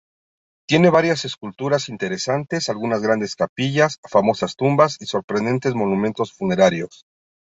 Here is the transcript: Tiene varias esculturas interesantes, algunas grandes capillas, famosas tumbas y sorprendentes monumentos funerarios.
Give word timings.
Tiene 0.67 0.89
varias 0.89 1.25
esculturas 1.25 1.87
interesantes, 1.87 2.69
algunas 2.69 3.03
grandes 3.03 3.35
capillas, 3.35 3.99
famosas 4.09 4.55
tumbas 4.55 4.97
y 4.99 5.05
sorprendentes 5.05 5.75
monumentos 5.75 6.33
funerarios. 6.33 7.05